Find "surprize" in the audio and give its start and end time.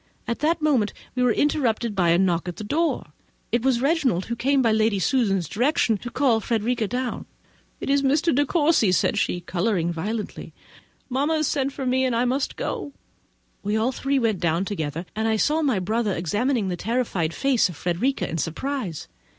18.39-19.07